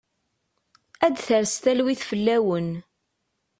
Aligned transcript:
Ad 1.05 1.11
d-tres 1.15 1.53
talwit 1.63 2.01
fell-awen. 2.09 2.69